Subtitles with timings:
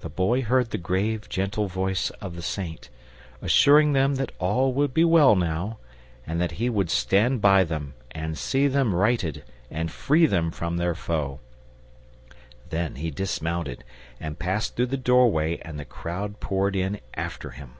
[0.00, 2.90] The Boy heard the grave gentle voice of the Saint,
[3.40, 5.78] assuring them that all would be well now,
[6.26, 10.76] and that he would stand by them and see them righted and free them from
[10.76, 11.40] their foe;
[12.68, 13.82] then he dismounted
[14.20, 17.76] and passed through the doorway and the crowd poured in after him.